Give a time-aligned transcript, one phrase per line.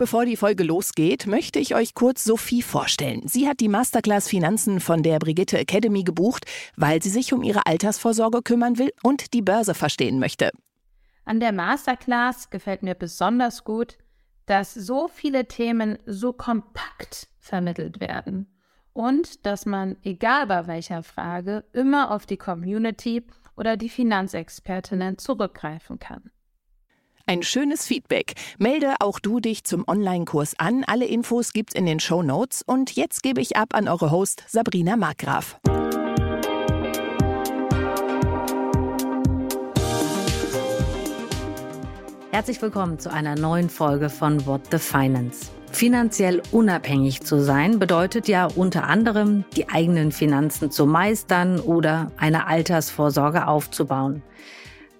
[0.00, 3.20] Bevor die Folge losgeht, möchte ich euch kurz Sophie vorstellen.
[3.28, 7.66] Sie hat die Masterclass Finanzen von der Brigitte Academy gebucht, weil sie sich um ihre
[7.66, 10.52] Altersvorsorge kümmern will und die Börse verstehen möchte.
[11.26, 13.98] An der Masterclass gefällt mir besonders gut,
[14.46, 18.46] dass so viele Themen so kompakt vermittelt werden
[18.94, 25.98] und dass man, egal bei welcher Frage, immer auf die Community oder die Finanzexpertinnen zurückgreifen
[25.98, 26.30] kann.
[27.30, 28.32] Ein schönes Feedback.
[28.58, 30.82] Melde auch du dich zum Online-Kurs an.
[30.84, 32.62] Alle Infos gibt's in den Show Notes.
[32.66, 35.60] Und jetzt gebe ich ab an eure Host Sabrina Markgraf.
[42.32, 45.52] Herzlich willkommen zu einer neuen Folge von What the Finance.
[45.70, 52.48] Finanziell unabhängig zu sein bedeutet ja unter anderem, die eigenen Finanzen zu meistern oder eine
[52.48, 54.24] Altersvorsorge aufzubauen.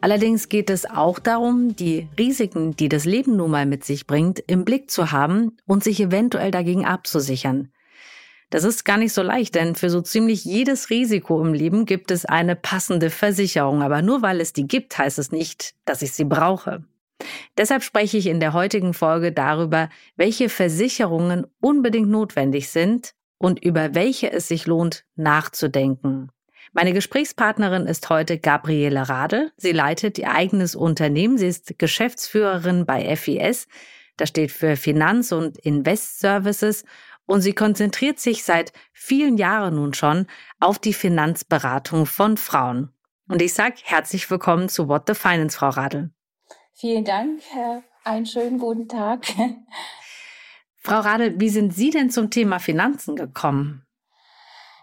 [0.02, 4.38] Allerdings geht es auch darum, die Risiken, die das Leben nun mal mit sich bringt,
[4.46, 7.70] im Blick zu haben und sich eventuell dagegen abzusichern.
[8.48, 12.10] Das ist gar nicht so leicht, denn für so ziemlich jedes Risiko im Leben gibt
[12.10, 13.82] es eine passende Versicherung.
[13.82, 16.82] Aber nur weil es die gibt, heißt es nicht, dass ich sie brauche.
[17.56, 23.94] Deshalb spreche ich in der heutigen Folge darüber, welche Versicherungen unbedingt notwendig sind und über
[23.94, 26.30] welche es sich lohnt nachzudenken.
[26.72, 29.50] Meine Gesprächspartnerin ist heute Gabriele Rade.
[29.56, 31.36] Sie leitet ihr eigenes Unternehmen.
[31.36, 33.66] Sie ist Geschäftsführerin bei FIS.
[34.16, 36.84] Das steht für Finanz- und Invest Services.
[37.26, 40.26] Und sie konzentriert sich seit vielen Jahren nun schon
[40.60, 42.92] auf die Finanzberatung von Frauen.
[43.28, 46.10] Und ich sage herzlich willkommen zu What the Finance, Frau Radel.
[46.72, 47.40] Vielen Dank.
[48.04, 49.26] Einen schönen guten Tag.
[50.76, 53.86] Frau Radel, wie sind Sie denn zum Thema Finanzen gekommen?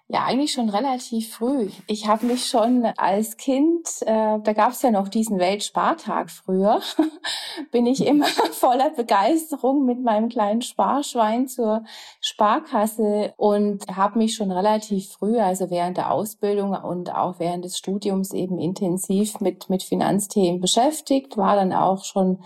[0.10, 1.70] Ja, eigentlich schon relativ früh.
[1.86, 6.82] Ich habe mich schon als Kind, äh, da gab es ja noch diesen Weltspartag früher,
[7.74, 11.84] bin ich immer voller Begeisterung mit meinem kleinen Sparschwein zur
[12.22, 17.78] Sparkasse und habe mich schon relativ früh, also während der Ausbildung und auch während des
[17.78, 22.42] Studiums eben intensiv mit, mit Finanzthemen beschäftigt, war dann auch schon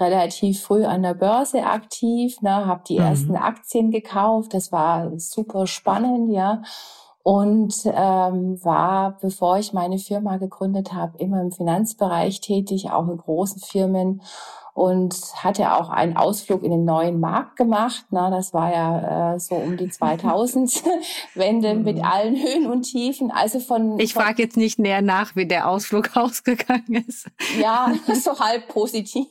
[0.00, 3.04] relativ früh an der Börse aktiv, ne, habe die mhm.
[3.04, 4.54] ersten Aktien gekauft.
[4.54, 6.62] Das war super spannend, ja
[7.22, 13.18] und ähm, war, bevor ich meine Firma gegründet habe, immer im Finanzbereich tätig, auch in
[13.18, 14.22] großen Firmen
[14.74, 18.04] und hatte auch einen Ausflug in den neuen Markt gemacht.
[18.10, 20.82] Na, das war ja äh, so um die 2000
[21.34, 22.04] Wende mit mhm.
[22.04, 23.30] allen Höhen und Tiefen.
[23.30, 27.28] Also von ich frage jetzt nicht näher nach, wie der Ausflug ausgegangen ist.
[27.60, 29.26] Ja, so halb positiv.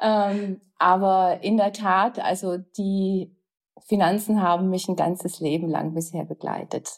[0.00, 3.34] ähm, aber in der Tat, also die
[3.86, 6.88] Finanzen haben mich ein ganzes Leben lang bisher begleitet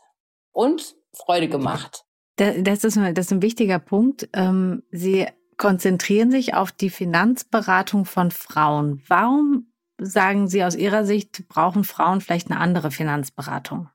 [0.52, 2.04] und Freude gemacht.
[2.36, 2.84] Das ist, das
[3.26, 4.28] ist ein wichtiger Punkt.
[4.32, 5.26] Ähm, Sie
[5.56, 9.02] konzentrieren sich auf die Finanzberatung von Frauen.
[9.08, 9.66] Warum
[9.98, 13.88] sagen Sie aus Ihrer Sicht, brauchen Frauen vielleicht eine andere Finanzberatung?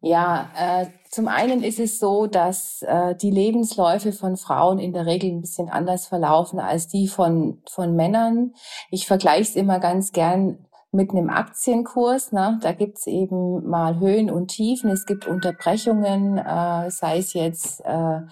[0.00, 5.06] Ja, äh, zum einen ist es so, dass äh, die Lebensläufe von Frauen in der
[5.06, 8.54] Regel ein bisschen anders verlaufen als die von, von Männern.
[8.90, 12.32] Ich vergleiche es immer ganz gern mit einem Aktienkurs.
[12.32, 12.58] Ne?
[12.62, 18.22] Da gibt's eben mal Höhen und Tiefen, es gibt Unterbrechungen, äh, sei es jetzt äh,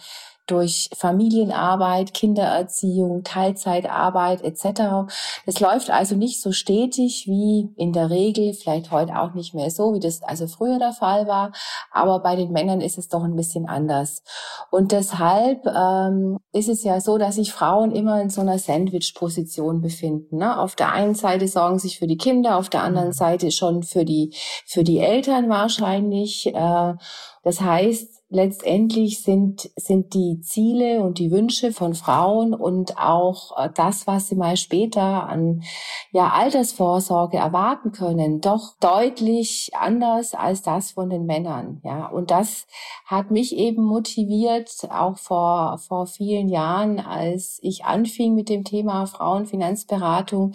[0.51, 5.11] durch Familienarbeit, Kindererziehung, Teilzeitarbeit etc.
[5.47, 9.71] Das läuft also nicht so stetig wie in der Regel, vielleicht heute auch nicht mehr
[9.71, 11.53] so, wie das also früher der Fall war.
[11.91, 14.23] Aber bei den Männern ist es doch ein bisschen anders.
[14.71, 19.81] Und deshalb ähm, ist es ja so, dass sich Frauen immer in so einer Sandwich-Position
[19.81, 20.39] befinden.
[20.39, 20.59] Ne?
[20.59, 23.13] Auf der einen Seite sorgen sich für die Kinder, auf der anderen mhm.
[23.13, 24.35] Seite schon für die
[24.67, 26.47] für die Eltern wahrscheinlich.
[26.47, 26.95] Äh,
[27.43, 33.69] das heißt, letztendlich sind, sind die Ziele und die Wünsche von Frauen und auch äh,
[33.75, 35.65] das, was sie mal später an
[36.13, 41.81] ja, Altersvorsorge erwarten können, doch deutlich anders als das von den Männern.
[41.85, 42.69] Ja, und das
[43.05, 49.07] hat mich eben motiviert, auch vor, vor vielen Jahren, als ich anfing mit dem Thema
[49.07, 50.53] Frauenfinanzberatung,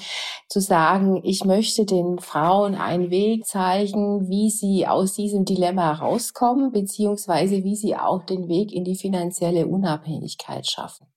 [0.47, 6.71] zu sagen, ich möchte den Frauen einen Weg zeigen, wie sie aus diesem Dilemma rauskommen,
[6.71, 11.07] beziehungsweise wie sie auch den Weg in die finanzielle Unabhängigkeit schaffen.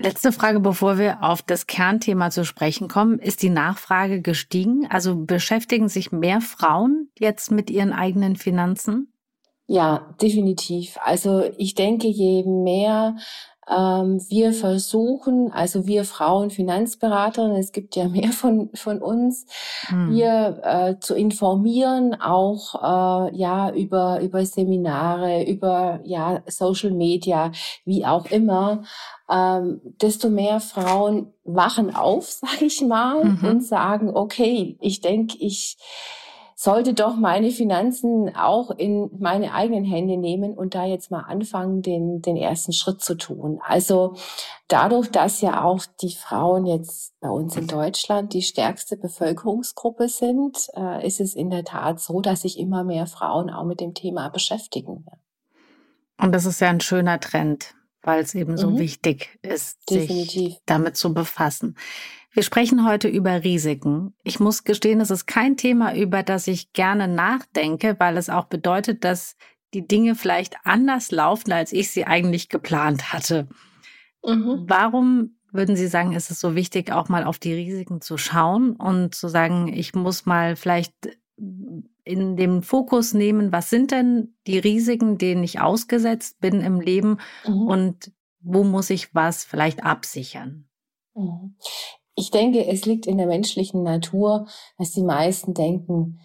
[0.00, 3.18] Letzte Frage, bevor wir auf das Kernthema zu sprechen kommen.
[3.18, 4.86] Ist die Nachfrage gestiegen?
[4.88, 9.12] Also beschäftigen sich mehr Frauen jetzt mit ihren eigenen Finanzen?
[9.66, 10.98] Ja, definitiv.
[11.02, 13.16] Also ich denke, je mehr
[13.68, 19.46] wir versuchen, also wir Frauen Finanzberaterinnen, es gibt ja mehr von, von uns,
[19.90, 20.14] mhm.
[20.14, 27.52] wir äh, zu informieren, auch äh, ja über, über Seminare, über ja Social Media,
[27.84, 28.82] wie auch immer.
[29.30, 33.44] Ähm, desto mehr Frauen wachen auf, sage ich mal, mhm.
[33.46, 35.76] und sagen, okay, ich denke, ich
[36.60, 41.82] sollte doch meine Finanzen auch in meine eigenen Hände nehmen und da jetzt mal anfangen,
[41.82, 43.60] den, den ersten Schritt zu tun.
[43.62, 44.16] Also
[44.66, 50.66] dadurch, dass ja auch die Frauen jetzt bei uns in Deutschland die stärkste Bevölkerungsgruppe sind,
[50.74, 53.94] äh, ist es in der Tat so, dass sich immer mehr Frauen auch mit dem
[53.94, 55.06] Thema beschäftigen.
[56.20, 58.78] Und das ist ja ein schöner Trend, weil es eben so mhm.
[58.78, 60.54] wichtig ist, Definitiv.
[60.54, 61.76] sich damit zu befassen.
[62.38, 64.14] Wir sprechen heute über Risiken.
[64.22, 68.44] Ich muss gestehen, es ist kein Thema, über das ich gerne nachdenke, weil es auch
[68.44, 69.34] bedeutet, dass
[69.74, 73.48] die Dinge vielleicht anders laufen, als ich sie eigentlich geplant hatte.
[74.24, 74.66] Mhm.
[74.68, 78.76] Warum würden Sie sagen, ist es so wichtig, auch mal auf die Risiken zu schauen
[78.76, 80.94] und zu sagen, ich muss mal vielleicht
[82.04, 87.18] in dem Fokus nehmen, was sind denn die Risiken, denen ich ausgesetzt bin im Leben
[87.44, 87.66] mhm.
[87.66, 90.68] und wo muss ich was vielleicht absichern?
[92.18, 96.18] Ich denke, es liegt in der menschlichen Natur, dass die meisten denken,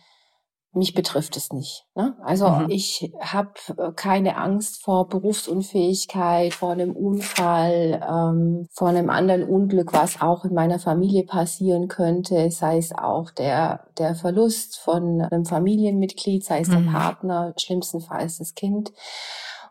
[0.76, 1.86] mich betrifft es nicht.
[1.94, 2.18] Ne?
[2.24, 2.70] Also mhm.
[2.70, 9.94] ich habe äh, keine Angst vor Berufsunfähigkeit, vor einem Unfall, ähm, vor einem anderen Unglück,
[9.94, 15.46] was auch in meiner Familie passieren könnte, sei es auch der, der Verlust von einem
[15.46, 16.86] Familienmitglied, sei es mhm.
[16.86, 18.92] der Partner, schlimmstenfalls das Kind.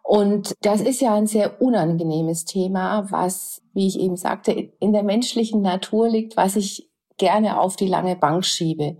[0.05, 5.03] Und das ist ja ein sehr unangenehmes Thema, was, wie ich eben sagte, in der
[5.03, 8.99] menschlichen Natur liegt, was ich gerne auf die lange Bank schiebe.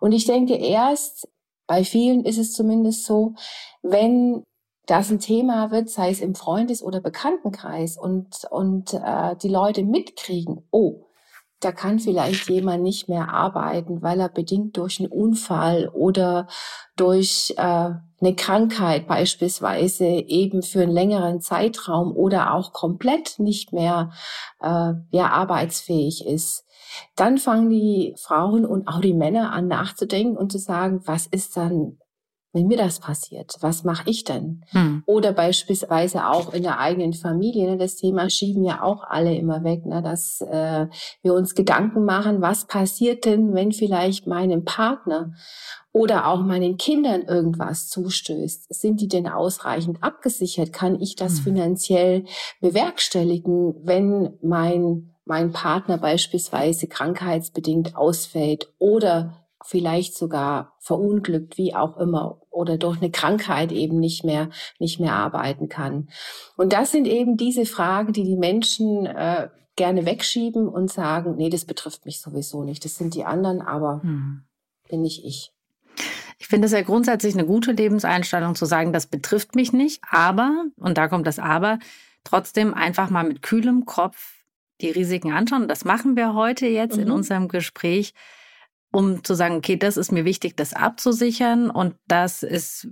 [0.00, 1.28] Und ich denke erst,
[1.66, 3.34] bei vielen ist es zumindest so,
[3.82, 4.44] wenn
[4.86, 9.84] das ein Thema wird, sei es im Freundes- oder Bekanntenkreis und, und äh, die Leute
[9.84, 11.04] mitkriegen, oh,
[11.60, 16.48] da kann vielleicht jemand nicht mehr arbeiten, weil er bedingt durch einen Unfall oder
[16.96, 17.90] durch äh,
[18.20, 24.12] eine Krankheit beispielsweise eben für einen längeren Zeitraum oder auch komplett nicht mehr
[24.60, 26.64] äh, ja, arbeitsfähig ist.
[27.16, 31.56] Dann fangen die Frauen und auch die Männer an nachzudenken und zu sagen, was ist
[31.56, 31.99] dann
[32.52, 34.64] wenn mir das passiert, was mache ich denn?
[34.70, 35.04] Hm.
[35.06, 37.70] Oder beispielsweise auch in der eigenen Familie.
[37.70, 40.88] Ne, das Thema schieben ja auch alle immer weg, ne, dass äh,
[41.22, 45.32] wir uns Gedanken machen, was passiert denn, wenn vielleicht meinem Partner
[45.92, 48.72] oder auch meinen Kindern irgendwas zustößt?
[48.74, 50.72] Sind die denn ausreichend abgesichert?
[50.72, 51.44] Kann ich das hm.
[51.44, 52.24] finanziell
[52.60, 59.39] bewerkstelligen, wenn mein mein Partner beispielsweise krankheitsbedingt ausfällt oder
[59.70, 64.50] vielleicht sogar verunglückt, wie auch immer, oder durch eine Krankheit eben nicht mehr,
[64.80, 66.08] nicht mehr arbeiten kann.
[66.56, 71.50] Und das sind eben diese Fragen, die die Menschen äh, gerne wegschieben und sagen, nee,
[71.50, 72.84] das betrifft mich sowieso nicht.
[72.84, 74.42] Das sind die anderen, aber hm.
[74.88, 75.52] bin nicht ich.
[76.40, 80.64] Ich finde es ja grundsätzlich eine gute Lebenseinstellung zu sagen, das betrifft mich nicht, aber,
[80.78, 81.78] und da kommt das Aber,
[82.24, 84.42] trotzdem einfach mal mit kühlem Kopf
[84.80, 85.68] die Risiken anschauen.
[85.68, 87.04] Das machen wir heute jetzt mhm.
[87.04, 88.14] in unserem Gespräch
[88.92, 92.88] um zu sagen, okay, das ist mir wichtig, das abzusichern und das ist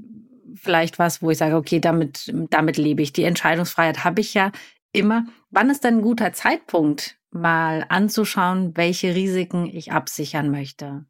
[0.55, 3.13] vielleicht was, wo ich sage, okay, damit, damit lebe ich.
[3.13, 4.53] Die Entscheidungsfreiheit habe ich ja
[4.93, 5.27] immer.
[5.51, 11.05] Wann ist denn ein guter Zeitpunkt, mal anzuschauen, welche Risiken ich absichern möchte?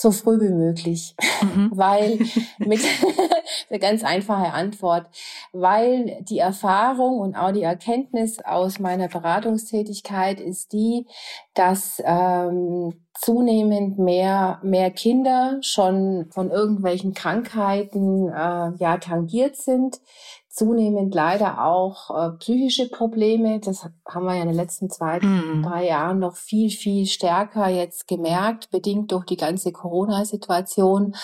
[0.00, 1.72] So früh wie möglich, mhm.
[1.74, 2.20] weil
[2.58, 2.78] mit
[3.68, 5.06] eine ganz einfache Antwort,
[5.52, 11.08] weil die Erfahrung und auch die Erkenntnis aus meiner Beratungstätigkeit ist die,
[11.54, 19.98] dass ähm, zunehmend mehr mehr Kinder schon von irgendwelchen Krankheiten äh, ja tangiert sind
[20.48, 23.60] zunehmend leider auch äh, psychische Probleme.
[23.60, 25.62] Das haben wir ja in den letzten zwei, mhm.
[25.62, 31.14] drei Jahren noch viel, viel stärker jetzt gemerkt, bedingt durch die ganze Corona-Situation,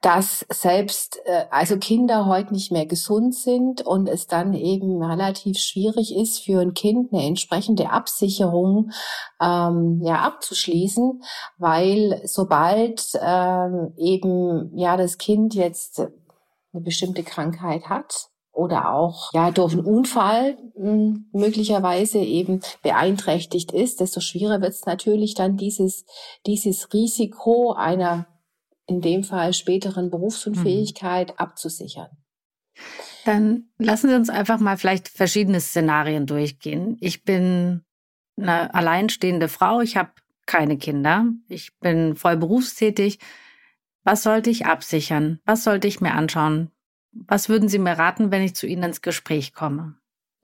[0.00, 5.58] dass selbst äh, also Kinder heute nicht mehr gesund sind und es dann eben relativ
[5.58, 8.90] schwierig ist für ein Kind eine entsprechende Absicherung
[9.40, 11.22] ähm, ja abzuschließen,
[11.58, 19.50] weil sobald ähm, eben ja das Kind jetzt eine bestimmte Krankheit hat, oder auch ja
[19.50, 25.56] durch einen Unfall mh, hm, möglicherweise eben beeinträchtigt ist, desto schwieriger wird es natürlich dann
[25.56, 26.04] dieses
[26.46, 28.26] dieses Risiko einer
[28.86, 31.38] in dem Fall späteren Berufsunfähigkeit mhm.
[31.38, 32.08] abzusichern.
[33.24, 36.96] Dann lassen Sie uns einfach mal vielleicht verschiedene Szenarien durchgehen.
[37.00, 37.82] Ich bin
[38.36, 40.10] eine alleinstehende Frau, ich habe
[40.46, 43.18] keine Kinder, ich bin voll berufstätig.
[44.02, 45.40] Was sollte ich absichern?
[45.46, 46.70] Was sollte ich mir anschauen?
[47.26, 49.94] Was würden Sie mir raten, wenn ich zu Ihnen ins Gespräch komme?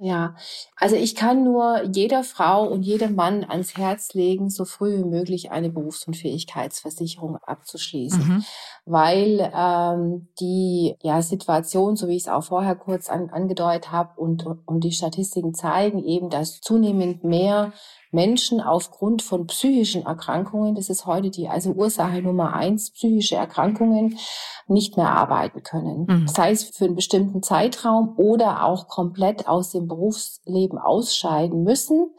[0.03, 0.35] Ja,
[0.77, 5.05] also ich kann nur jeder Frau und jedem Mann ans Herz legen, so früh wie
[5.05, 8.45] möglich eine Berufsunfähigkeitsversicherung abzuschließen, mhm.
[8.87, 14.19] weil ähm, die ja, Situation, so wie ich es auch vorher kurz an, angedeutet habe,
[14.19, 17.75] und, und die Statistiken zeigen eben, dass zunehmend mehr
[18.13, 24.19] Menschen aufgrund von psychischen Erkrankungen, das ist heute die also Ursache Nummer eins, psychische Erkrankungen,
[24.67, 26.07] nicht mehr arbeiten können.
[26.09, 26.29] Mhm.
[26.29, 32.11] Sei es für einen bestimmten Zeitraum oder auch komplett aus dem Berufsleben ausscheiden müssen,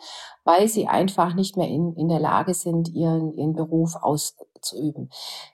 [0.44, 5.10] weil sie einfach nicht mehr in, in der Lage sind, ihren, ihren Beruf auszuüben.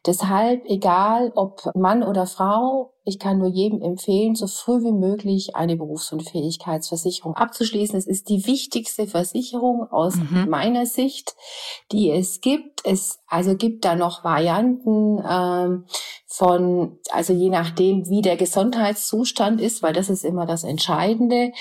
[0.06, 5.56] Deshalb, egal ob Mann oder Frau, ich kann nur jedem empfehlen, so früh wie möglich
[5.56, 7.98] eine Berufsunfähigkeitsversicherung abzuschließen.
[7.98, 10.48] Es ist die wichtigste Versicherung aus mhm.
[10.50, 11.34] meiner Sicht,
[11.94, 12.86] die es gibt.
[12.86, 15.86] Es also gibt da noch Varianten ähm,
[16.26, 21.54] von, also je nachdem, wie der Gesundheitszustand ist, weil das ist immer das Entscheidende.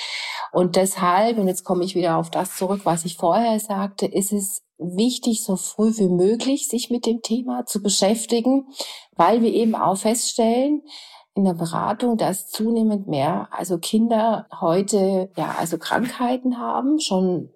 [0.51, 4.33] Und deshalb, und jetzt komme ich wieder auf das zurück, was ich vorher sagte, ist
[4.33, 8.69] es wichtig, so früh wie möglich sich mit dem Thema zu beschäftigen,
[9.17, 10.83] weil wir eben auch feststellen,
[11.35, 17.51] in der Beratung, dass zunehmend mehr, also Kinder heute, ja, also Krankheiten haben, schon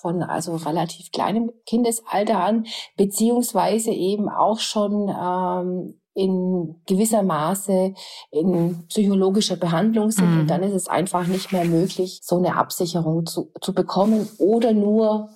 [0.00, 7.94] von also relativ kleinem Kindesalter an, beziehungsweise eben auch schon ähm, in gewisser Maße
[8.30, 10.32] in psychologischer Behandlung sind.
[10.32, 10.40] Mhm.
[10.40, 14.72] Und dann ist es einfach nicht mehr möglich, so eine Absicherung zu, zu bekommen oder
[14.72, 15.30] nur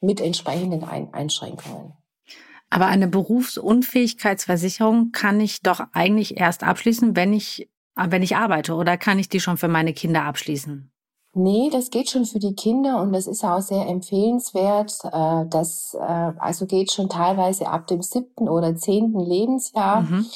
[0.00, 1.92] mit entsprechenden Ein Einschränkungen.
[2.70, 8.96] Aber eine Berufsunfähigkeitsversicherung kann ich doch eigentlich erst abschließen, wenn ich, wenn ich arbeite oder
[8.96, 10.90] kann ich die schon für meine Kinder abschließen?
[11.38, 14.98] Nee, das geht schon für die Kinder und das ist auch sehr empfehlenswert.
[15.04, 20.00] Äh, das äh, also geht schon teilweise ab dem siebten oder zehnten Lebensjahr.
[20.00, 20.26] Mhm.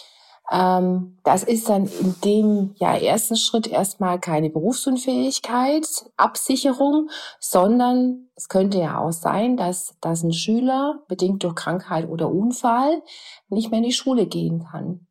[0.50, 5.86] Ähm, das ist dann in dem ja, ersten Schritt erstmal keine Berufsunfähigkeit,
[6.18, 12.30] Absicherung, sondern es könnte ja auch sein, dass, dass ein Schüler bedingt durch Krankheit oder
[12.30, 13.02] Unfall
[13.48, 15.06] nicht mehr in die Schule gehen kann.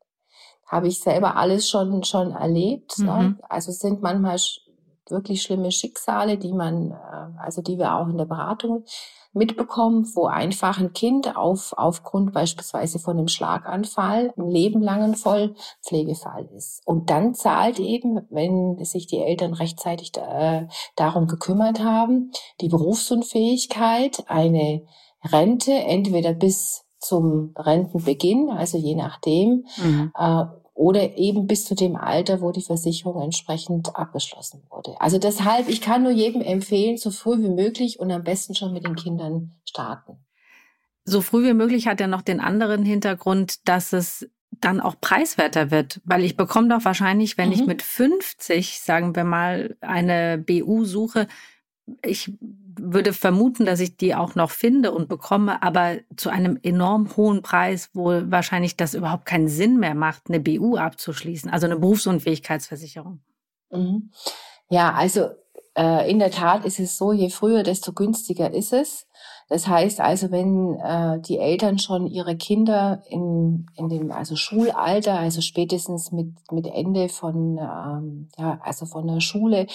[0.67, 2.99] Habe ich selber alles schon, schon erlebt.
[2.99, 3.05] Ne?
[3.05, 3.19] Mhm.
[3.21, 3.39] Ne?
[3.49, 4.37] Also sind manchmal
[5.11, 8.85] wirklich schlimme Schicksale, die man, äh, also die wir auch in der Beratung
[9.31, 16.81] mitbekommen, wo einfach ein Kind auf, aufgrund beispielsweise von einem Schlaganfall ein lebenlangen Vollpflegefall ist.
[16.85, 24.23] Und dann zahlt eben, wenn sich die Eltern rechtzeitig äh, darum gekümmert haben, die Berufsunfähigkeit,
[24.27, 24.83] eine
[25.23, 30.11] Rente, entweder bis zum Rentenbeginn, also je nachdem, mhm.
[30.17, 30.45] äh,
[30.79, 34.95] oder eben bis zu dem Alter, wo die Versicherung entsprechend abgeschlossen wurde.
[35.01, 38.71] Also deshalb, ich kann nur jedem empfehlen, so früh wie möglich und am besten schon
[38.71, 40.23] mit den Kindern starten.
[41.03, 45.69] So früh wie möglich hat ja noch den anderen Hintergrund, dass es dann auch preiswerter
[45.69, 47.55] wird, weil ich bekomme doch wahrscheinlich, wenn mhm.
[47.55, 51.27] ich mit 50, sagen wir mal, eine BU suche,
[52.03, 52.33] ich
[52.79, 57.41] würde vermuten, dass ich die auch noch finde und bekomme, aber zu einem enorm hohen
[57.41, 63.19] Preis, wo wahrscheinlich das überhaupt keinen Sinn mehr macht, eine BU abzuschließen, also eine Berufsunfähigkeitsversicherung.
[63.71, 64.11] Mhm.
[64.69, 65.29] Ja, also
[65.75, 69.07] äh, in der Tat ist es so, je früher, desto günstiger ist es.
[69.49, 75.17] Das heißt also, wenn äh, die Eltern schon ihre Kinder in, in dem also Schulalter,
[75.17, 79.65] also spätestens mit, mit Ende von ähm, ja also von der Schule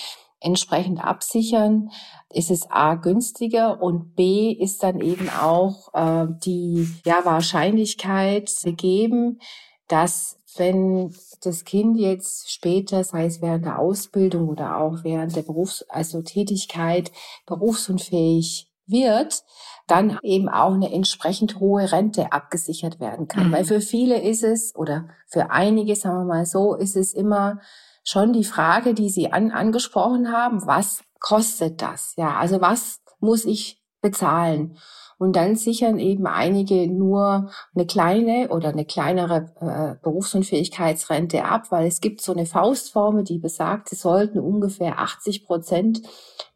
[0.44, 1.90] entsprechend absichern,
[2.30, 9.40] ist es A günstiger und B ist dann eben auch äh, die ja, Wahrscheinlichkeit gegeben,
[9.88, 15.42] dass wenn das Kind jetzt später, sei es während der Ausbildung oder auch während der
[15.42, 17.10] Berufs-, also Tätigkeit
[17.46, 19.42] berufsunfähig wird,
[19.86, 23.48] dann eben auch eine entsprechend hohe Rente abgesichert werden kann.
[23.48, 23.52] Mhm.
[23.52, 27.60] Weil für viele ist es, oder für einige, sagen wir mal so, ist es immer
[28.04, 32.14] schon die Frage, die Sie an, angesprochen haben, was kostet das?
[32.16, 34.76] Ja, also was muss ich bezahlen?
[35.18, 41.86] Und dann sichern eben einige nur eine kleine oder eine kleinere äh, Berufsunfähigkeitsrente ab, weil
[41.86, 46.02] es gibt so eine Faustformel, die besagt, sie sollten ungefähr 80 Prozent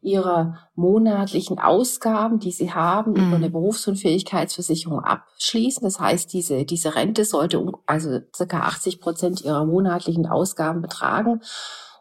[0.01, 3.27] ihrer monatlichen Ausgaben, die sie haben, mhm.
[3.27, 5.83] über eine Berufsunfähigkeitsversicherung abschließen.
[5.83, 11.41] Das heißt, diese, diese Rente sollte also circa 80 Prozent ihrer monatlichen Ausgaben betragen.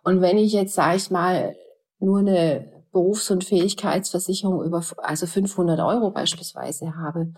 [0.04, 1.56] Und wenn ich jetzt, sage ich mal,
[2.00, 7.32] nur eine Berufs- und Fähigkeitsversicherung über also 500 Euro beispielsweise habe,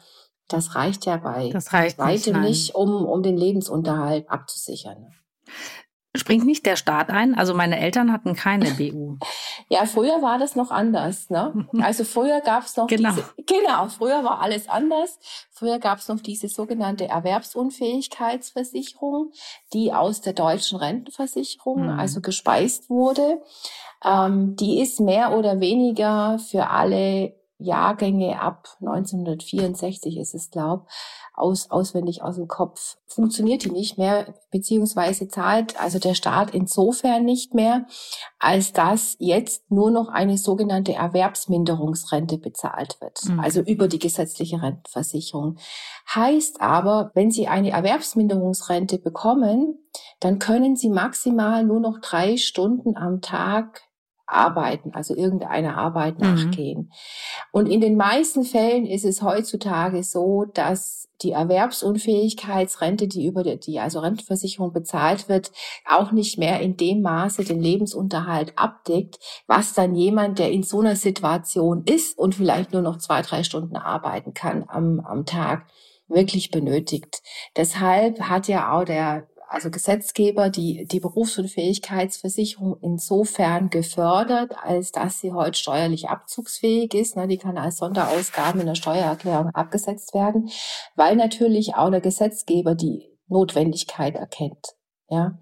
[0.48, 5.14] das reicht ja bei das reicht weitem nicht, nicht, um, um den Lebensunterhalt abzusichern.
[6.16, 7.36] Springt nicht der Staat ein?
[7.36, 9.18] Also meine Eltern hatten keine BU.
[9.68, 11.30] Ja, früher war das noch anders.
[11.30, 11.68] Ne?
[11.80, 13.10] Also früher gab es noch genau.
[13.10, 15.20] diese, genau, früher war alles anders.
[15.52, 19.30] Früher gab es noch diese sogenannte Erwerbsunfähigkeitsversicherung,
[19.72, 22.00] die aus der deutschen Rentenversicherung, mhm.
[22.00, 23.40] also gespeist wurde.
[24.04, 30.88] Ähm, die ist mehr oder weniger für alle Jahrgänge ab 1964 ist es, glaub,
[31.40, 32.96] aus, auswendig aus dem Kopf.
[33.06, 37.86] Funktioniert die nicht mehr, beziehungsweise zahlt also der Staat insofern nicht mehr,
[38.38, 43.40] als dass jetzt nur noch eine sogenannte Erwerbsminderungsrente bezahlt wird, mhm.
[43.40, 45.56] also über die gesetzliche Rentenversicherung.
[46.14, 49.78] Heißt aber, wenn Sie eine Erwerbsminderungsrente bekommen,
[50.20, 53.82] dann können Sie maximal nur noch drei Stunden am Tag
[54.32, 56.34] arbeiten, also irgendeiner Arbeit mhm.
[56.34, 56.92] nachgehen.
[57.52, 63.58] Und in den meisten Fällen ist es heutzutage so, dass die Erwerbsunfähigkeitsrente, die über die,
[63.58, 65.52] die also Rentenversicherung bezahlt wird,
[65.86, 70.80] auch nicht mehr in dem Maße den Lebensunterhalt abdeckt, was dann jemand, der in so
[70.80, 75.66] einer Situation ist und vielleicht nur noch zwei, drei Stunden arbeiten kann am, am Tag,
[76.08, 77.22] wirklich benötigt.
[77.56, 85.32] Deshalb hat ja auch der also Gesetzgeber, die die Berufsunfähigkeitsversicherung insofern gefördert, als dass sie
[85.32, 87.16] heute steuerlich abzugsfähig ist.
[87.16, 90.50] Die kann als Sonderausgabe in der Steuererklärung abgesetzt werden,
[90.94, 94.76] weil natürlich auch der Gesetzgeber die Notwendigkeit erkennt.
[95.10, 95.38] Ja.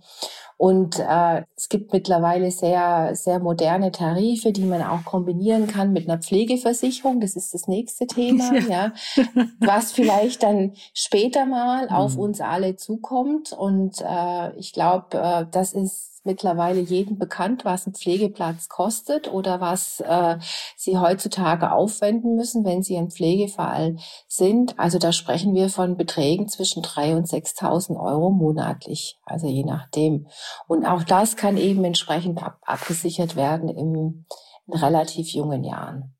[0.59, 6.09] Und äh, es gibt mittlerweile sehr, sehr moderne Tarife, die man auch kombinieren kann mit
[6.09, 7.21] einer Pflegeversicherung.
[7.21, 8.93] Das ist das nächste Thema, ja.
[9.17, 9.47] ja.
[9.61, 11.93] Was vielleicht dann später mal mhm.
[11.93, 13.53] auf uns alle zukommt.
[13.53, 19.61] Und äh, ich glaube, äh, das ist mittlerweile jedem bekannt, was ein Pflegeplatz kostet oder
[19.61, 20.39] was äh,
[20.77, 23.97] sie heutzutage aufwenden müssen, wenn sie im Pflegefall
[24.27, 24.79] sind.
[24.79, 30.27] Also da sprechen wir von Beträgen zwischen drei und 6.000 Euro monatlich, also je nachdem.
[30.67, 34.27] Und auch das kann eben entsprechend ab abgesichert werden im,
[34.67, 36.15] in relativ jungen Jahren.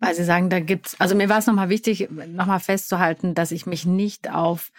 [0.00, 3.66] Weil Sie sagen, da gibt's, also mir war es nochmal wichtig, nochmal festzuhalten, dass ich
[3.66, 4.70] mich nicht auf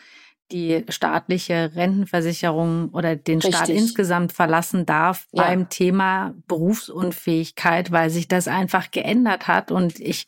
[0.51, 3.55] die staatliche Rentenversicherung oder den Richtig.
[3.55, 5.43] Staat insgesamt verlassen darf ja.
[5.43, 9.71] beim Thema Berufsunfähigkeit, weil sich das einfach geändert hat.
[9.71, 10.27] Und ich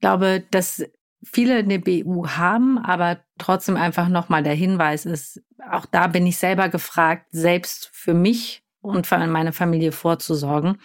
[0.00, 0.84] glaube, dass
[1.22, 6.38] viele eine BU haben, aber trotzdem einfach nochmal der Hinweis ist, auch da bin ich
[6.38, 10.78] selber gefragt, selbst für mich und für meine Familie vorzusorgen.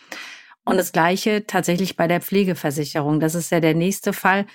[0.65, 3.19] Und das Gleiche tatsächlich bei der Pflegeversicherung.
[3.19, 4.45] Das ist ja der nächste Fall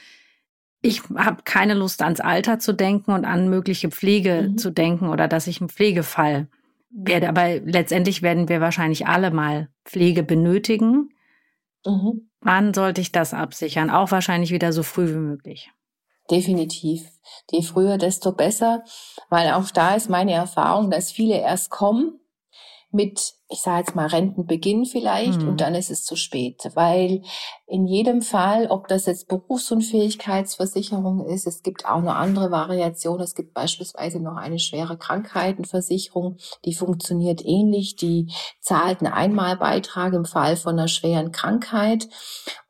[0.83, 4.59] ich habe keine Lust ans Alter zu denken und an mögliche Pflege mhm.
[4.59, 6.49] zu denken oder dass ich einen Pflegefall
[6.91, 7.29] werde.
[7.29, 11.11] Aber letztendlich werden wir wahrscheinlich alle mal Pflege benötigen.
[11.85, 12.31] Mhm.
[12.41, 13.91] Wann sollte ich das absichern?
[13.91, 15.71] Auch wahrscheinlich wieder so früh wie möglich.
[16.31, 17.07] Definitiv.
[17.51, 18.85] Je früher, desto besser,
[19.29, 22.21] weil auch da ist meine Erfahrung, dass viele erst kommen
[22.93, 25.49] mit, ich sage jetzt mal, Rentenbeginn vielleicht mhm.
[25.49, 27.23] und dann ist es zu spät, weil
[27.71, 33.23] in jedem Fall, ob das jetzt Berufsunfähigkeitsversicherung ist, es gibt auch noch andere Variationen.
[33.23, 37.95] Es gibt beispielsweise noch eine schwere Krankheitenversicherung, die funktioniert ähnlich.
[37.95, 38.27] Die
[38.61, 42.09] zahlt einen Einmalbeitrag im Fall von einer schweren Krankheit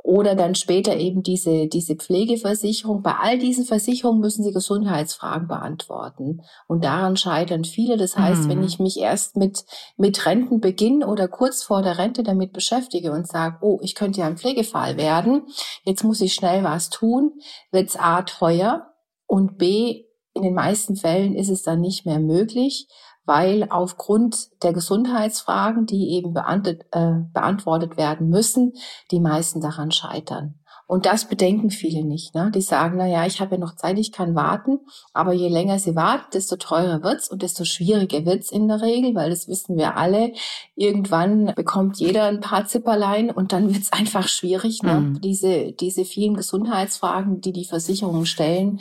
[0.03, 3.03] oder dann später eben diese, diese Pflegeversicherung.
[3.03, 6.43] Bei all diesen Versicherungen müssen Sie Gesundheitsfragen beantworten.
[6.67, 7.97] Und daran scheitern viele.
[7.97, 8.49] Das heißt, mhm.
[8.49, 9.65] wenn ich mich erst mit,
[9.97, 14.27] mit Rentenbeginn oder kurz vor der Rente damit beschäftige und sage, oh, ich könnte ja
[14.27, 15.47] ein Pflegefall werden,
[15.85, 17.33] jetzt muss ich schnell was tun,
[17.71, 18.93] wird's A teuer
[19.27, 22.87] und B, in den meisten Fällen ist es dann nicht mehr möglich
[23.31, 28.73] weil aufgrund der Gesundheitsfragen, die eben beantwortet, äh, beantwortet werden müssen,
[29.11, 30.60] die meisten daran scheitern.
[30.91, 32.35] Und das bedenken viele nicht.
[32.35, 32.51] Ne?
[32.53, 34.81] Die sagen, na ja, ich habe ja noch Zeit, ich kann warten.
[35.13, 39.15] Aber je länger sie warten, desto teurer wird's und desto schwieriger wird's in der Regel,
[39.15, 40.33] weil das wissen wir alle.
[40.75, 44.95] Irgendwann bekommt jeder ein paar Zipperlein und dann wird's einfach schwierig, ne?
[44.95, 45.21] Mhm.
[45.21, 48.81] diese, diese vielen Gesundheitsfragen, die die Versicherungen stellen,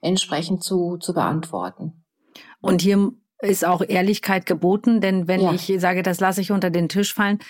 [0.00, 2.04] entsprechend zu, zu beantworten.
[2.60, 5.52] Und hier ist auch Ehrlichkeit geboten, denn wenn ja.
[5.52, 7.40] ich sage, das lasse ich unter den Tisch fallen,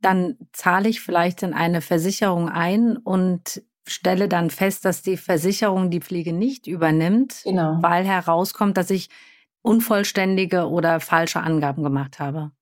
[0.00, 5.90] dann zahle ich vielleicht in eine Versicherung ein und stelle dann fest, dass die Versicherung
[5.90, 7.78] die Pflege nicht übernimmt, genau.
[7.80, 9.08] weil herauskommt, dass ich
[9.62, 12.52] unvollständige oder falsche Angaben gemacht habe.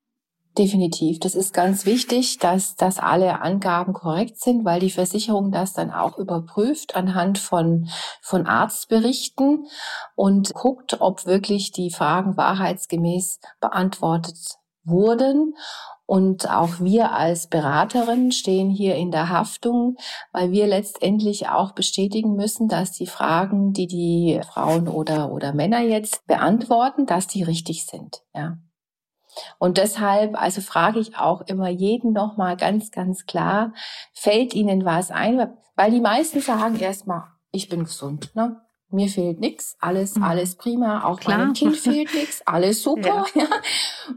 [0.56, 1.20] Definitiv.
[1.20, 5.90] Das ist ganz wichtig, dass, dass alle Angaben korrekt sind, weil die Versicherung das dann
[5.90, 7.90] auch überprüft anhand von,
[8.22, 9.66] von Arztberichten
[10.14, 14.38] und guckt, ob wirklich die Fragen wahrheitsgemäß beantwortet
[14.82, 15.54] wurden.
[16.06, 19.96] Und auch wir als Beraterin stehen hier in der Haftung,
[20.32, 25.80] weil wir letztendlich auch bestätigen müssen, dass die Fragen, die die Frauen oder, oder Männer
[25.80, 28.22] jetzt beantworten, dass die richtig sind.
[28.34, 28.56] Ja.
[29.58, 33.74] Und deshalb, also frage ich auch immer jeden nochmal ganz, ganz klar,
[34.12, 35.56] fällt Ihnen was ein?
[35.74, 38.60] Weil die meisten sagen erstmal, ich bin gesund, ne?
[38.88, 40.22] Mir fehlt nichts, alles, mhm.
[40.22, 41.38] alles prima, auch Klar.
[41.38, 43.26] meinem Kind fehlt nichts, alles super.
[43.34, 43.42] Ja.
[43.42, 43.48] ja.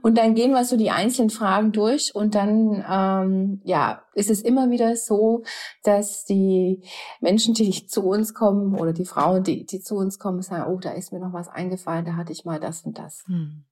[0.04, 4.42] Und dann gehen wir so die einzelnen Fragen durch und dann ähm, ja, ist es
[4.42, 5.44] immer wieder so,
[5.84, 6.84] dass die
[7.20, 10.80] Menschen, die zu uns kommen oder die Frauen, die, die zu uns kommen, sagen, oh,
[10.80, 13.24] da ist mir noch was eingefallen, da hatte ich mal das und das.
[13.28, 13.66] Mhm.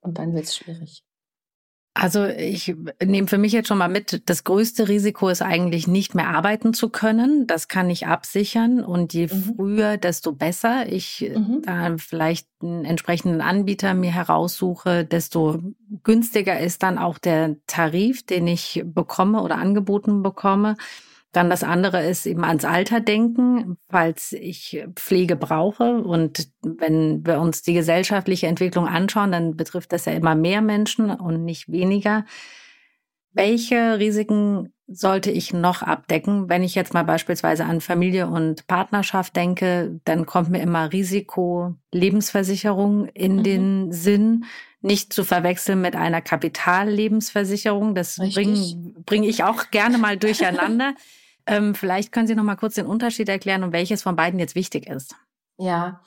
[0.00, 1.04] Und dann wird es schwierig.
[1.92, 6.14] Also ich nehme für mich jetzt schon mal mit, das größte Risiko ist eigentlich nicht
[6.14, 7.48] mehr arbeiten zu können.
[7.48, 9.54] Das kann ich absichern und je mhm.
[9.56, 11.62] früher, desto besser ich mhm.
[11.62, 15.58] da vielleicht einen entsprechenden Anbieter mir heraussuche, desto
[16.04, 20.76] günstiger ist dann auch der Tarif, den ich bekomme oder angeboten bekomme.
[21.32, 26.02] Dann das andere ist eben ans Alter denken, falls ich Pflege brauche.
[26.02, 31.10] Und wenn wir uns die gesellschaftliche Entwicklung anschauen, dann betrifft das ja immer mehr Menschen
[31.10, 32.24] und nicht weniger.
[33.32, 36.48] Welche Risiken sollte ich noch abdecken?
[36.48, 41.76] Wenn ich jetzt mal beispielsweise an Familie und Partnerschaft denke, dann kommt mir immer Risiko
[41.92, 43.42] Lebensversicherung in mhm.
[43.44, 44.46] den Sinn.
[44.82, 47.94] Nicht zu verwechseln mit einer Kapitallebensversicherung.
[47.94, 50.94] Das bringe bring ich auch gerne mal durcheinander.
[51.46, 54.54] Ähm, vielleicht können Sie noch mal kurz den Unterschied erklären und welches von beiden jetzt
[54.54, 55.14] wichtig ist.
[55.56, 56.00] Ja,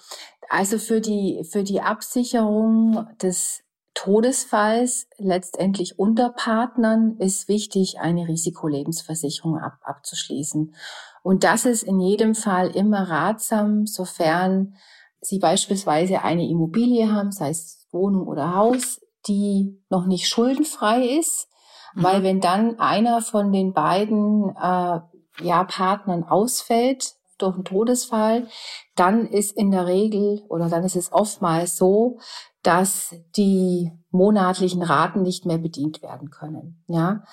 [0.49, 9.59] also für die, für die Absicherung des Todesfalls letztendlich unter Partnern ist wichtig, eine Risikolebensversicherung
[9.59, 10.73] ab, abzuschließen.
[11.21, 14.75] Und das ist in jedem Fall immer ratsam, sofern
[15.21, 21.47] Sie beispielsweise eine Immobilie haben, sei es Wohnung oder Haus, die noch nicht schuldenfrei ist,
[21.93, 22.03] mhm.
[22.03, 24.99] weil wenn dann einer von den beiden äh,
[25.41, 28.47] ja, Partnern ausfällt durch einen Todesfall,
[28.95, 32.19] dann ist in der Regel oder dann ist es oftmals so,
[32.61, 36.83] dass die monatlichen Raten nicht mehr bedient werden können.
[36.87, 37.23] Ja,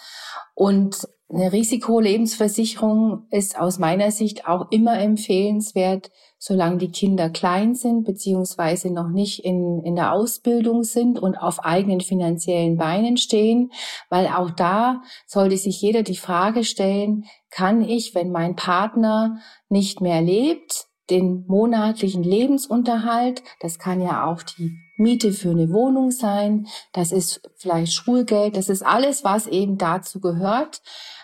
[0.54, 8.04] und eine Risikolebensversicherung ist aus meiner Sicht auch immer empfehlenswert, solange die Kinder klein sind
[8.04, 13.70] beziehungsweise noch nicht in, in der Ausbildung sind und auf eigenen finanziellen Beinen stehen,
[14.08, 19.38] weil auch da sollte sich jeder die Frage stellen, kann ich, wenn mein Partner
[19.68, 26.10] nicht mehr lebt, den monatlichen Lebensunterhalt, das kann ja auch die Miete für eine Wohnung
[26.10, 30.82] sein, das ist vielleicht Schulgeld, das ist alles, was eben dazu gehört.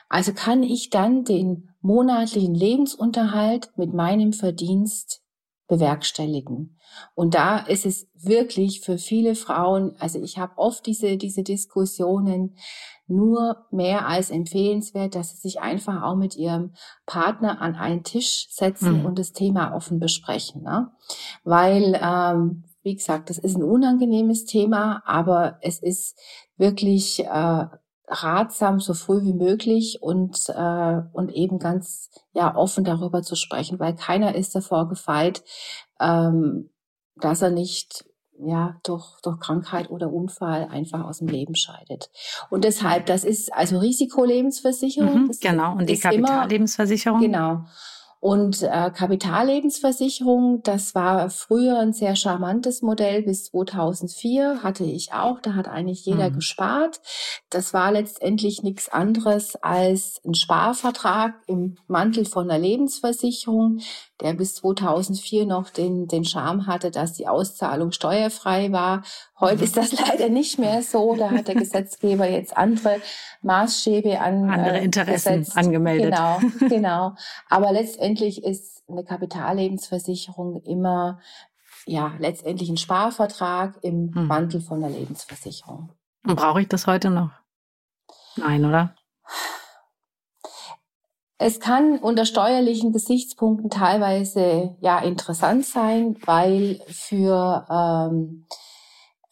[0.09, 5.23] Also kann ich dann den monatlichen Lebensunterhalt mit meinem Verdienst
[5.69, 6.79] bewerkstelligen.
[7.15, 12.57] Und da ist es wirklich für viele Frauen, also ich habe oft diese, diese Diskussionen,
[13.09, 16.75] nur mehr als empfehlenswert, dass sie sich einfach auch mit ihrem
[17.07, 19.07] Partner an einen Tisch setzen mhm.
[19.07, 20.63] und das Thema offen besprechen.
[20.63, 20.91] Ne?
[21.45, 26.19] Weil, ähm, wie gesagt, das ist ein unangenehmes Thema, aber es ist
[26.57, 27.67] wirklich äh,
[28.09, 33.79] ratsam, so früh wie möglich und, äh, und eben ganz ja offen darüber zu sprechen,
[33.81, 35.43] weil keiner ist davor gefeit,
[36.01, 36.71] ähm,
[37.17, 38.05] dass er nicht
[38.39, 42.11] ja, durch, durch Krankheit oder Unfall einfach aus dem Leben scheidet.
[42.51, 45.25] Und deshalb, das ist also Risikolebensversicherung.
[45.25, 47.21] Mhm, genau, und die Kapitallebensversicherung.
[47.21, 47.65] Genau.
[48.19, 55.41] Und äh, Kapitallebensversicherung, das war früher ein sehr charmantes Modell bis 2004, hatte ich auch.
[55.41, 56.37] Da hat eigentlich jeder mhm.
[56.37, 57.01] gespart.
[57.51, 63.81] Das war letztendlich nichts anderes als ein Sparvertrag im Mantel von einer Lebensversicherung,
[64.21, 69.03] der bis 2004 noch den, den Charme hatte, dass die Auszahlung steuerfrei war.
[69.39, 71.15] Heute ist das leider nicht mehr so.
[71.15, 73.01] Da hat der Gesetzgeber jetzt andere
[73.43, 74.51] Maßstäbe an.
[74.51, 75.57] Andere Interessen gesetzt.
[75.57, 76.15] angemeldet.
[76.15, 77.15] Genau, genau.
[77.49, 81.21] Aber letztendlich ist eine Kapitallebensversicherung immer,
[81.85, 84.27] ja, letztendlich ein Sparvertrag im hm.
[84.27, 85.91] Mantel von der Lebensversicherung.
[86.27, 87.31] Und brauche ich das heute noch?
[88.37, 88.95] Nein, oder?
[91.39, 98.47] Es kann unter steuerlichen Gesichtspunkten teilweise ja interessant sein, weil für ähm,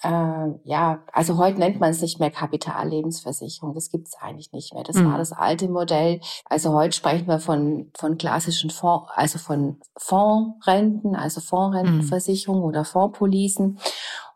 [0.05, 4.75] äh, ja, also heute nennt man es nicht mehr Kapitallebensversicherung, das gibt es eigentlich nicht
[4.75, 4.85] mehr.
[4.85, 5.11] Das mhm.
[5.11, 6.21] war das alte Modell.
[6.45, 12.65] Also heute sprechen wir von, von klassischen Fonds, also von Fondsrenten, also Fondsrentenversicherung mhm.
[12.65, 13.79] oder Fondspolicen.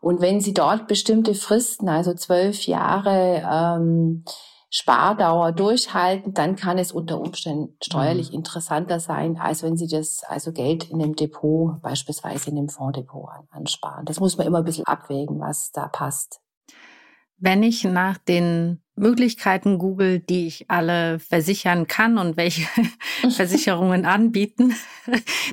[0.01, 4.23] Und wenn Sie dort bestimmte Fristen, also zwölf Jahre, ähm,
[4.71, 8.35] Spardauer durchhalten, dann kann es unter Umständen steuerlich mhm.
[8.35, 13.29] interessanter sein, als wenn Sie das also Geld in dem Depot, beispielsweise in dem Fonddepot
[13.49, 14.05] ansparen.
[14.05, 16.41] Das muss man immer ein bisschen abwägen, was da passt.
[17.37, 22.67] Wenn ich nach den Möglichkeiten google, die ich alle versichern kann und welche
[23.29, 24.75] Versicherungen anbieten,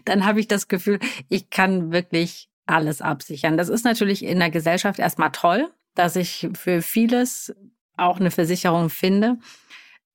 [0.05, 0.99] dann habe ich das Gefühl,
[1.29, 3.57] ich kann wirklich alles absichern.
[3.57, 7.55] Das ist natürlich in der Gesellschaft erstmal toll, dass ich für vieles
[7.97, 9.39] auch eine Versicherung finde.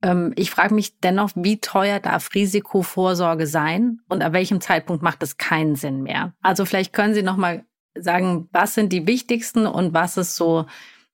[0.02, 5.22] Ähm, ich frage mich dennoch, wie teuer darf Risikovorsorge sein und ab welchem Zeitpunkt macht
[5.24, 6.34] es keinen Sinn mehr?
[6.42, 7.66] Also vielleicht können Sie noch mal
[7.96, 10.66] sagen, was sind die wichtigsten und was ist so,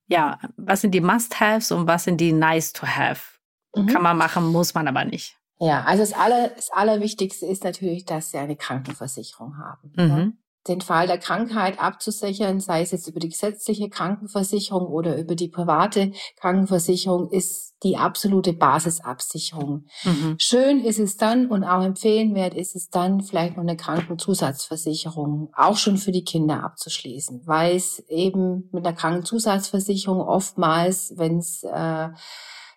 [0.08, 3.40] ja, was sind die Must-Haves und was sind die Nice-to-Have?
[3.76, 3.88] Mhm.
[3.88, 5.38] Kann man machen, muss man aber nicht.
[5.60, 9.92] Ja, also das, Aller, das Allerwichtigste ist natürlich, dass Sie eine Krankenversicherung haben.
[9.96, 10.08] Mhm.
[10.08, 15.36] Ja den Fall der Krankheit abzusichern, sei es jetzt über die gesetzliche Krankenversicherung oder über
[15.36, 19.86] die private Krankenversicherung, ist die absolute Basisabsicherung.
[20.04, 20.36] Mhm.
[20.40, 25.78] Schön ist es dann und auch empfehlenwert ist es dann, vielleicht noch eine Krankenzusatzversicherung auch
[25.78, 32.10] schon für die Kinder abzuschließen, weil es eben mit einer Krankenzusatzversicherung oftmals, wenn es äh,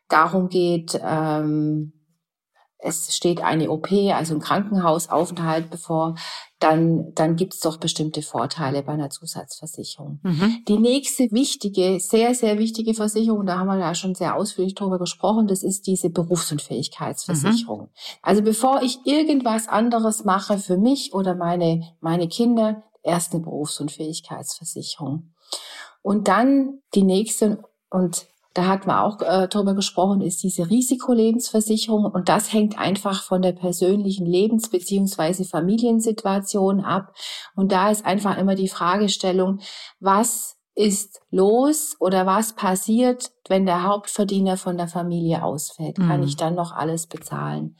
[0.08, 1.92] darum geht, ähm,
[2.82, 6.14] es steht eine OP, also ein Krankenhausaufenthalt bevor,
[6.58, 10.20] dann, dann gibt es doch bestimmte Vorteile bei einer Zusatzversicherung.
[10.22, 10.64] Mhm.
[10.68, 14.98] Die nächste wichtige, sehr, sehr wichtige Versicherung, da haben wir ja schon sehr ausführlich drüber
[14.98, 17.80] gesprochen, das ist diese Berufsunfähigkeitsversicherung.
[17.80, 17.88] Mhm.
[18.22, 25.32] Also bevor ich irgendwas anderes mache für mich oder meine, meine Kinder, erst eine Berufsunfähigkeitsversicherung.
[26.02, 28.26] Und dann die nächste und
[28.60, 32.04] da hatten wir auch äh, drüber gesprochen, ist diese Risikolebensversicherung.
[32.04, 37.14] Und das hängt einfach von der persönlichen Lebens- beziehungsweise Familiensituation ab.
[37.56, 39.60] Und da ist einfach immer die Fragestellung,
[39.98, 45.96] was ist los oder was passiert, wenn der Hauptverdiener von der Familie ausfällt?
[45.96, 46.08] Mhm.
[46.08, 47.78] Kann ich dann noch alles bezahlen?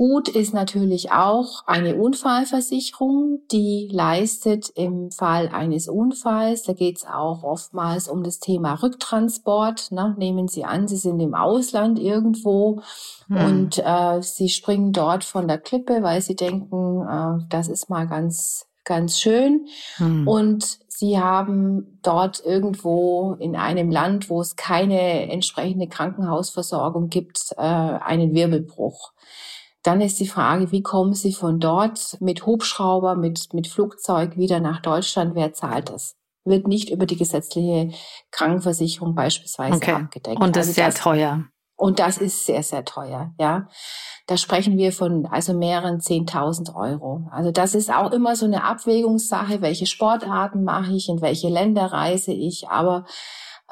[0.00, 7.06] Gut ist natürlich auch eine Unfallversicherung, die leistet im Fall eines Unfalls, da geht es
[7.06, 9.92] auch oftmals um das Thema Rücktransport.
[9.92, 10.14] Ne?
[10.16, 12.80] Nehmen Sie an, Sie sind im Ausland irgendwo
[13.26, 13.36] hm.
[13.36, 18.06] und äh, Sie springen dort von der Klippe, weil Sie denken, äh, das ist mal
[18.06, 19.66] ganz, ganz schön.
[19.96, 20.26] Hm.
[20.26, 27.60] Und Sie haben dort irgendwo in einem Land, wo es keine entsprechende Krankenhausversorgung gibt, äh,
[27.60, 29.12] einen Wirbelbruch.
[29.82, 34.60] Dann ist die Frage, wie kommen Sie von dort mit Hubschrauber, mit, mit Flugzeug wieder
[34.60, 35.34] nach Deutschland?
[35.34, 36.16] Wer zahlt das?
[36.44, 37.90] Wird nicht über die gesetzliche
[38.30, 39.92] Krankenversicherung beispielsweise okay.
[39.92, 40.40] abgedeckt.
[40.40, 41.44] Und das also ist sehr das, teuer.
[41.76, 43.68] Und das ist sehr, sehr teuer, ja.
[44.26, 47.26] Da sprechen wir von also mehreren 10.000 Euro.
[47.32, 51.86] Also das ist auch immer so eine Abwägungssache, welche Sportarten mache ich, in welche Länder
[51.86, 52.68] reise ich.
[52.68, 53.06] Aber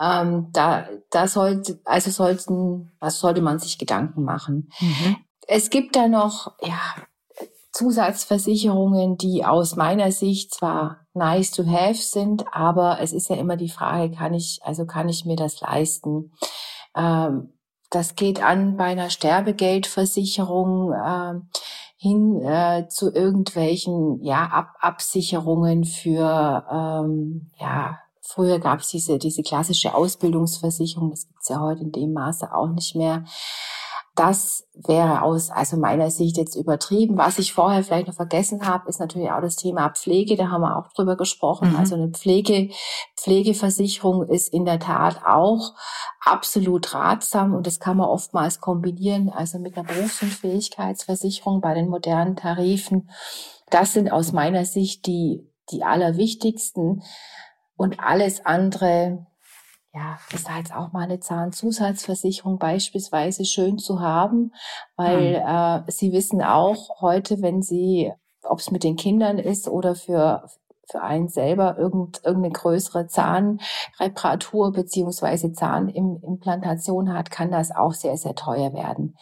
[0.01, 4.71] ähm, da, da sollte, also sollten, was sollte man sich Gedanken machen.
[4.81, 5.17] Mhm.
[5.51, 6.79] Es gibt da noch, ja,
[7.73, 13.57] Zusatzversicherungen, die aus meiner Sicht zwar nice to have sind, aber es ist ja immer
[13.57, 16.33] die Frage, kann ich, also kann ich mir das leisten?
[16.95, 17.55] Ähm,
[17.89, 21.35] das geht an bei einer Sterbegeldversicherung äh,
[21.97, 29.43] hin äh, zu irgendwelchen ja Ab Absicherungen für ähm, ja früher gab es diese diese
[29.43, 33.25] klassische Ausbildungsversicherung, das gibt's ja heute in dem Maße auch nicht mehr.
[34.19, 37.17] Das wäre aus also meiner Sicht jetzt übertrieben.
[37.19, 40.35] Was ich vorher vielleicht noch vergessen habe, ist natürlich auch das Thema Pflege.
[40.35, 41.71] Da haben wir auch drüber gesprochen.
[41.71, 41.77] Mhm.
[41.77, 42.71] Also eine Pflege,
[43.17, 45.73] Pflegeversicherung ist in der Tat auch
[46.21, 52.35] absolut ratsam und das kann man oftmals kombinieren, also mit einer Berufsunfähigkeitsversicherung bei den modernen
[52.35, 53.11] Tarifen.
[53.71, 57.05] Das sind aus meiner Sicht die, die allerwichtigsten
[57.77, 59.29] und alles andere
[59.95, 64.53] ja, ist halt auch mal eine Zahnzusatzversicherung beispielsweise schön zu haben,
[64.97, 65.87] weil mhm.
[65.89, 70.49] äh, Sie wissen auch heute, wenn Sie, ob es mit den Kindern ist oder für
[70.91, 78.35] für einen selber irgend, irgendeine größere Zahnreparatur beziehungsweise Zahnimplantation hat, kann das auch sehr, sehr
[78.35, 79.17] teuer werden.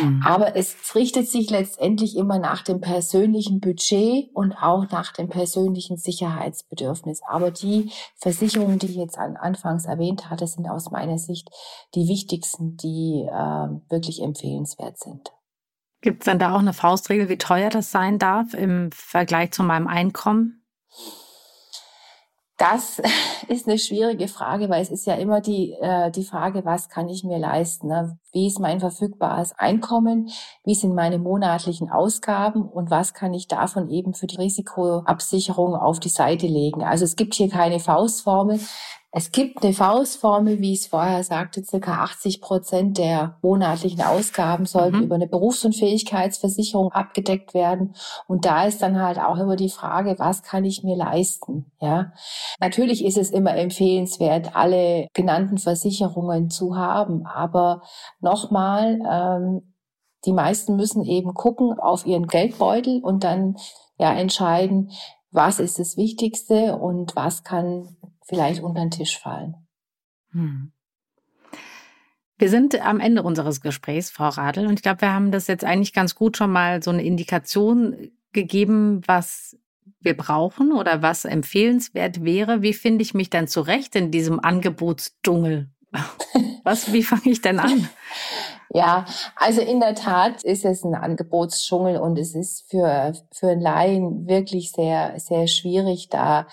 [0.00, 0.22] Mhm.
[0.24, 5.96] Aber es richtet sich letztendlich immer nach dem persönlichen Budget und auch nach dem persönlichen
[5.96, 7.20] Sicherheitsbedürfnis.
[7.26, 11.48] Aber die Versicherungen, die ich jetzt an, anfangs erwähnt hatte, sind aus meiner Sicht
[11.94, 15.32] die wichtigsten, die äh, wirklich empfehlenswert sind.
[16.02, 19.62] Gibt es denn da auch eine Faustregel, wie teuer das sein darf im Vergleich zu
[19.62, 20.65] meinem Einkommen?
[22.56, 23.02] Das
[23.48, 27.08] ist eine schwierige Frage, weil es ist ja immer die, äh, die Frage, was kann
[27.08, 27.88] ich mir leisten?
[27.88, 28.18] Ne?
[28.32, 30.30] Wie ist mein verfügbares Einkommen?
[30.64, 32.62] Wie sind meine monatlichen Ausgaben?
[32.62, 36.82] Und was kann ich davon eben für die Risikoabsicherung auf die Seite legen?
[36.82, 38.58] Also es gibt hier keine Faustformel.
[39.12, 44.66] Es gibt eine Faustformel, wie ich es vorher sagte, circa 80 Prozent der monatlichen Ausgaben
[44.66, 45.02] sollten mhm.
[45.04, 47.94] über eine Berufsunfähigkeitsversicherung abgedeckt werden.
[48.26, 51.72] Und da ist dann halt auch immer die Frage, was kann ich mir leisten?
[51.80, 52.12] Ja,
[52.60, 57.24] natürlich ist es immer empfehlenswert, alle genannten Versicherungen zu haben.
[57.26, 57.82] Aber
[58.20, 59.74] nochmal, ähm,
[60.26, 63.56] die meisten müssen eben gucken auf ihren Geldbeutel und dann
[63.98, 64.90] ja entscheiden,
[65.30, 69.54] was ist das Wichtigste und was kann vielleicht unter den Tisch fallen.
[70.32, 70.72] Hm.
[72.38, 75.64] Wir sind am Ende unseres Gesprächs, Frau Radl, und ich glaube, wir haben das jetzt
[75.64, 79.56] eigentlich ganz gut schon mal so eine Indikation gegeben, was
[80.00, 82.60] wir brauchen oder was empfehlenswert wäre.
[82.60, 85.70] Wie finde ich mich dann zurecht in diesem Angebotsdschungel?
[86.64, 87.88] Was, wie fange ich denn an?
[88.70, 94.26] Ja, also in der Tat ist es ein Angebotsdschungel und es ist für, für Laien
[94.26, 96.48] wirklich sehr, sehr schwierig, da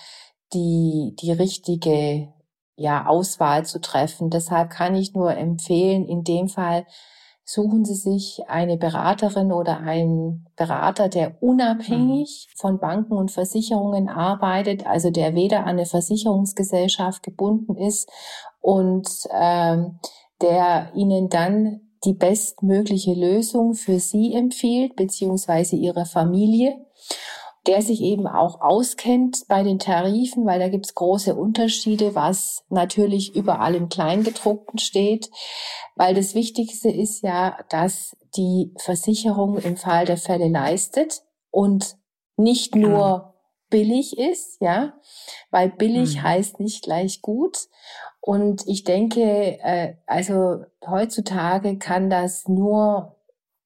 [0.54, 2.32] die, die richtige
[2.76, 4.30] ja, Auswahl zu treffen.
[4.30, 6.86] Deshalb kann ich nur empfehlen, in dem Fall
[7.44, 12.58] suchen Sie sich eine Beraterin oder einen Berater, der unabhängig mhm.
[12.58, 18.10] von Banken und Versicherungen arbeitet, also der weder an eine Versicherungsgesellschaft gebunden ist
[18.60, 19.98] und ähm,
[20.40, 26.83] der Ihnen dann die bestmögliche Lösung für Sie empfiehlt, beziehungsweise Ihre Familie
[27.66, 33.34] der sich eben auch auskennt bei den Tarifen, weil da gibt's große Unterschiede, was natürlich
[33.34, 35.30] überall im Kleingedruckten steht,
[35.96, 41.96] weil das Wichtigste ist ja, dass die Versicherung im Fall der Fälle leistet und
[42.36, 43.34] nicht nur ja.
[43.70, 44.94] billig ist, ja,
[45.50, 46.22] weil billig mhm.
[46.22, 47.68] heißt nicht gleich gut.
[48.20, 49.22] Und ich denke,
[49.62, 53.13] äh, also heutzutage kann das nur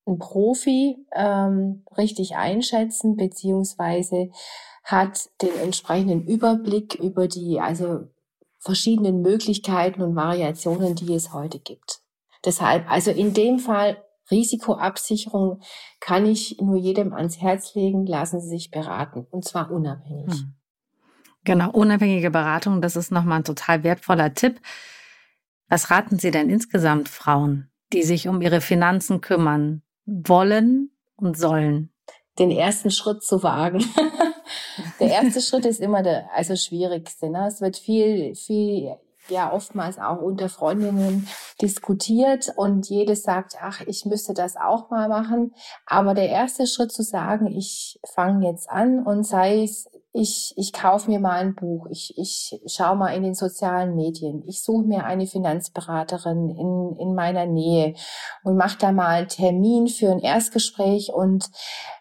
[0.09, 4.31] ein Profi ähm, richtig einschätzen, beziehungsweise
[4.85, 8.09] hat den entsprechenden Überblick über die also
[8.59, 12.01] verschiedenen Möglichkeiten und Variationen, die es heute gibt.
[12.45, 15.61] Deshalb, also in dem Fall Risikoabsicherung
[16.01, 20.33] kann ich nur jedem ans Herz legen, lassen Sie sich beraten und zwar unabhängig.
[20.33, 20.55] Hm.
[21.45, 24.61] Genau, unabhängige Beratung, das ist nochmal ein total wertvoller Tipp.
[25.69, 31.93] Was raten Sie denn insgesamt Frauen, die sich um ihre Finanzen kümmern, wollen und sollen?
[32.39, 33.85] Den ersten Schritt zu wagen.
[35.01, 37.29] der erste Schritt ist immer der also schwierigste.
[37.31, 37.47] Ne?
[37.49, 38.97] Es wird viel, viel
[39.29, 41.29] ja oftmals auch unter Freundinnen
[41.61, 45.55] diskutiert und jedes sagt, ach, ich müsste das auch mal machen.
[45.87, 50.73] Aber der erste Schritt zu sagen, ich fange jetzt an und sei es, ich, ich
[50.73, 54.85] kaufe mir mal ein Buch, ich, ich schaue mal in den sozialen Medien, ich suche
[54.85, 57.95] mir eine Finanzberaterin in, in meiner Nähe
[58.43, 61.51] und mache da mal einen Termin für ein Erstgespräch und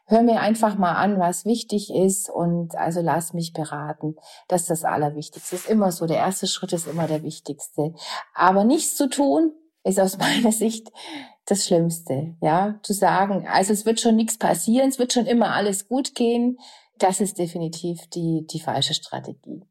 [0.05, 4.15] hör mir einfach mal an, was wichtig ist und also lass mich beraten.
[4.47, 5.55] Das ist das Allerwichtigste.
[5.55, 6.05] ist immer so.
[6.05, 7.93] Der erste Schritt ist immer der wichtigste.
[8.33, 9.51] Aber nichts zu tun
[9.83, 10.91] ist aus meiner Sicht
[11.45, 12.35] das Schlimmste.
[12.41, 16.15] Ja, zu sagen, also es wird schon nichts passieren, es wird schon immer alles gut
[16.15, 16.57] gehen.
[16.99, 19.63] Das ist definitiv die, die falsche Strategie.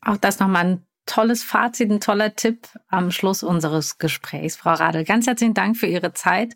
[0.00, 4.56] Auch das nochmal ein tolles Fazit, ein toller Tipp am Schluss unseres Gesprächs.
[4.56, 6.54] Frau Radl, ganz herzlichen Dank für Ihre Zeit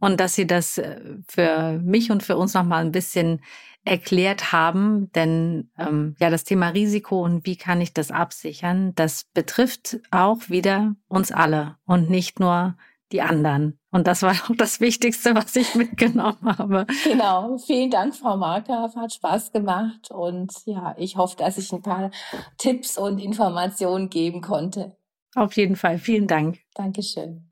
[0.00, 3.42] und dass Sie das äh, für mich und für uns noch mal ein bisschen
[3.84, 9.24] erklärt haben, denn ähm, ja das Thema Risiko und wie kann ich das absichern, das
[9.32, 12.76] betrifft auch wieder uns alle und nicht nur
[13.12, 13.79] die anderen.
[13.90, 16.86] Und das war auch das Wichtigste, was ich mitgenommen habe.
[17.04, 17.58] Genau.
[17.58, 18.96] Vielen Dank, Frau Markgraf.
[18.96, 20.10] Hat Spaß gemacht.
[20.10, 22.10] Und ja, ich hoffe, dass ich ein paar
[22.58, 24.96] Tipps und Informationen geben konnte.
[25.34, 25.98] Auf jeden Fall.
[25.98, 26.58] Vielen Dank.
[26.74, 27.50] Dankeschön.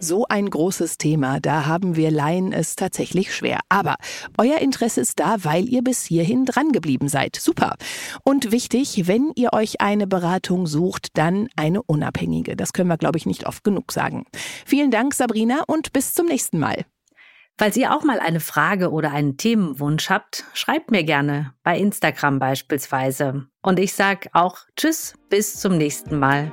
[0.00, 3.58] So ein großes Thema, da haben wir Laien es tatsächlich schwer.
[3.68, 3.96] Aber
[4.36, 7.34] euer Interesse ist da, weil ihr bis hierhin drangeblieben seid.
[7.34, 7.74] Super.
[8.22, 12.54] Und wichtig, wenn ihr euch eine Beratung sucht, dann eine unabhängige.
[12.54, 14.24] Das können wir, glaube ich, nicht oft genug sagen.
[14.64, 16.84] Vielen Dank, Sabrina, und bis zum nächsten Mal.
[17.58, 22.38] Falls ihr auch mal eine Frage oder einen Themenwunsch habt, schreibt mir gerne bei Instagram
[22.38, 23.48] beispielsweise.
[23.62, 26.52] Und ich sage auch Tschüss, bis zum nächsten Mal.